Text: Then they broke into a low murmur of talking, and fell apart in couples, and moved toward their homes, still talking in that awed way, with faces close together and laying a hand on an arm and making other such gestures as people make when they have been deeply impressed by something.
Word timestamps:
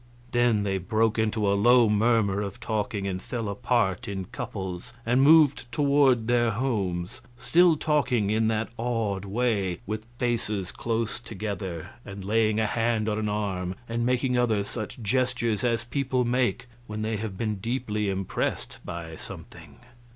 Then 0.31 0.63
they 0.63 0.79
broke 0.79 1.19
into 1.19 1.47
a 1.47 1.53
low 1.53 1.87
murmur 1.87 2.41
of 2.41 2.59
talking, 2.59 3.05
and 3.05 3.21
fell 3.21 3.47
apart 3.47 4.07
in 4.07 4.25
couples, 4.25 4.93
and 5.05 5.21
moved 5.21 5.71
toward 5.71 6.25
their 6.25 6.49
homes, 6.49 7.21
still 7.37 7.77
talking 7.77 8.31
in 8.31 8.47
that 8.47 8.69
awed 8.77 9.25
way, 9.25 9.77
with 9.85 10.07
faces 10.17 10.71
close 10.71 11.19
together 11.19 11.91
and 12.03 12.25
laying 12.25 12.59
a 12.59 12.65
hand 12.65 13.07
on 13.07 13.19
an 13.19 13.29
arm 13.29 13.75
and 13.87 14.03
making 14.03 14.35
other 14.39 14.63
such 14.63 14.99
gestures 15.03 15.63
as 15.63 15.83
people 15.83 16.25
make 16.25 16.65
when 16.87 17.03
they 17.03 17.17
have 17.17 17.37
been 17.37 17.57
deeply 17.57 18.09
impressed 18.09 18.79
by 18.83 19.15
something. 19.15 19.81